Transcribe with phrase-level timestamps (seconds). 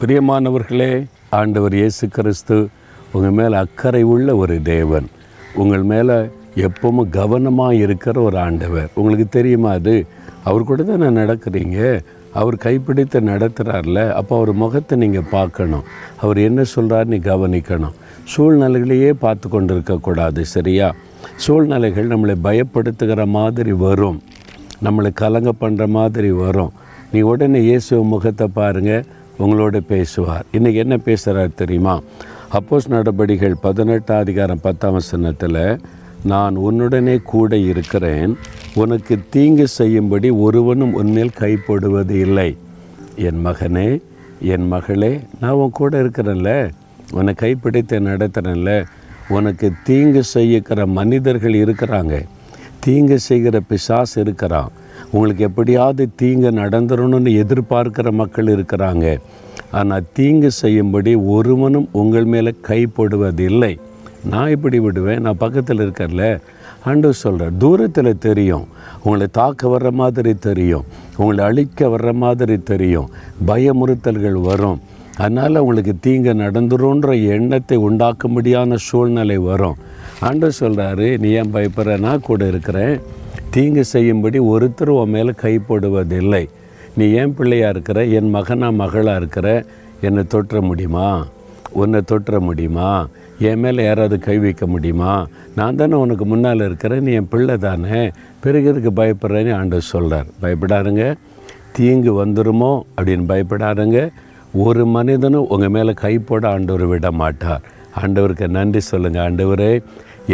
[0.00, 2.68] பிரியமானவர்களே ஆண்டவர் இயேசு கிறிஸ்து
[3.12, 5.06] உங்கள் மேலே அக்கறை உள்ள ஒரு தேவன்.
[5.54, 6.16] உங்கள் மேலே
[6.54, 8.88] எப்பவும் கவனமாக இருக்கிற ஒரு ஆண்டவர்.
[8.94, 10.06] உங்களுக்கு தெரியுமா அது?
[10.44, 12.02] அவர் கூட தானே நடக்கிறீங்க?
[12.32, 15.82] அவர் கைப்பிடித்து நடத்துகிறார்ல அப்போ அவர் முகத்தை நீங்கள் பார்க்கணும்.
[16.20, 17.96] அவர் என்ன சொல்கிறார் நீ கவனிக்கணும்.
[18.36, 20.94] சூழ்நிலைகளையே பார்த்து கொண்டு இருக்கக்கூடாது சரியா?
[21.36, 24.22] சூழ்நிலைகள் நம்மளை பயப்படுத்துகிற மாதிரி வரும்.
[24.84, 26.72] நம்மளை கலங்க பண்ணுற மாதிரி வரும்.
[27.12, 29.06] நீ உடனே இயேசு முகத்தை பாருங்கள்
[29.38, 30.44] உங்களோட பேசுவார்.
[30.52, 32.02] இன்றைக்கி என்ன பேசுகிறார் தெரியுமா?
[32.52, 35.80] அப்போஸ் நடபடிகள் பதினெட்டாம் அதிகாரம் பத்தாம் வசனத்தில்
[36.24, 38.36] நான் உன்னுடனே கூட இருக்கிறேன்.
[38.74, 42.56] உனக்கு தீங்கு செய்யும்படி ஒருவனும் உன்மேல் கைப்படுவது இல்லை.
[43.16, 44.00] என் மகனே
[44.40, 46.70] என் மகளே நான் உன் கூட இருக்கிறேன்ல.
[47.12, 48.84] உன்னை கைப்பிடித்து நடத்துகிறேன்ல
[49.28, 52.24] உனக்கு தீங்கு செய்யக்கிற மனிதர்கள் இருக்கிறாங்க.
[52.80, 54.70] தீங்கு செய்கிற பிசாஸ் இருக்கிறான்.
[55.10, 59.18] உங்களுக்கு எப்படியாவது தீங்கு நடந்துடணும்னு எதிர்பார்க்கிற மக்கள் இருக்கிறாங்க.
[59.70, 63.78] ஆனால் தீங்கு செய்யும்படி ஒருவனும் உங்கள் மேலே கைப்படுவதில்லை.
[64.24, 66.40] நான் இப்படி விடுவேன் நான் பக்கத்தில் இருக்கேன்ல.
[66.84, 68.66] ஆண்டு சொல்கிறேன் தூரத்தில் தெரியும்.
[69.02, 70.84] உங்களை தாக்க வர்ற மாதிரி தெரியும்.
[71.16, 73.10] உங்களை அழிக்க வர்ற மாதிரி தெரியும்.
[73.46, 74.80] பயமுறுத்தல்கள் வரும்.
[75.16, 79.76] அதனால் உங்களுக்கு தீங்கு நடந்துருன்ற எண்ணத்தை உண்டாக்கும்படியான சூழ்நிலை வரும்.
[80.20, 83.00] ஆண்டு சொல்கிறாரு நீ ஏன் பயப்படுற நான் கூட இருக்கிறேன்.
[83.56, 86.44] தீங்கு செய்யும்படி ஒருத்தர் உன் மேலே கைப்படுவதில்லை
[86.96, 87.98] நீ ஏன் பிள்ளையாக இருக்கிற?
[88.16, 89.48] என் மகனா மகளாக இருக்கிற?
[90.00, 91.26] என்னை தொற்ற முடியுமா?
[91.72, 92.90] உன்னை தொற்ற முடியுமா?
[93.38, 95.12] என் மேலே யாராவது கை வைக்க முடியுமா?
[95.56, 98.02] நான் தானே உனக்கு முன்னால் இருக்கிறேன் நீ என் பிள்ளை தானே?
[98.40, 101.04] பிறகு பயப்படுறேன்னு ஆண்டவர் சொல்கிறார் பயப்படாருங்க.
[101.72, 104.00] தீங்கு வந்துருமோ அப்படின்னு பயப்படாருங்க.
[104.66, 107.64] ஒரு மனிதனும் உங்கள் மேலே கை போட ஆண்டவர் விட மாட்டார்
[108.00, 109.72] ஆண்டவருக்கு நன்றி சொல்லுங்கள் ஆண்டவரே.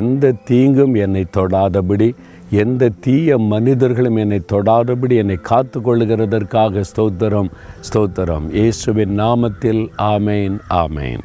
[0.00, 2.08] எந்த தீங்கும் என்னை தொடாதபடி
[2.50, 7.50] எந்த தீய மனிதர்களும் என்னை தொடாதபடி என்னை காத்து கொள்ளுகிறதற்காக ஸ்தோத்திரம்
[7.92, 8.50] ஸ்தோத்திரம்.
[8.50, 11.18] இயேசுவின் நாமத்தில் ஆமேன் ஆமேன்.